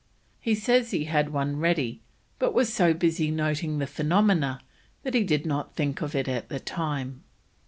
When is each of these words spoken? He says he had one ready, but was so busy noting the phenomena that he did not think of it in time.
He 0.39 0.55
says 0.55 0.89
he 0.89 1.03
had 1.03 1.29
one 1.31 1.57
ready, 1.57 2.01
but 2.39 2.55
was 2.55 2.73
so 2.73 2.91
busy 2.91 3.29
noting 3.29 3.77
the 3.77 3.85
phenomena 3.85 4.59
that 5.03 5.13
he 5.13 5.23
did 5.23 5.45
not 5.45 5.75
think 5.75 6.01
of 6.01 6.15
it 6.15 6.27
in 6.27 6.43
time. 6.61 7.23